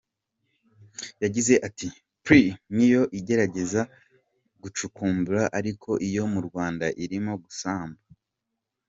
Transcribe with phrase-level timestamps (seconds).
[1.23, 1.87] Yagize ati
[2.23, 3.81] “Print niyo igerageza
[4.61, 8.01] gucukumbura ariko iyo mu Rwanda irimo gusamba”.